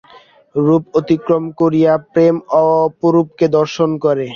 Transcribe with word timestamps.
রূপ 0.55 0.83
অতিক্রম 0.99 1.43
করিয়া 1.59 1.93
প্রেম 2.11 2.35
অরূপকে 2.59 3.45
দর্শন 3.57 3.89
করে। 4.03 4.25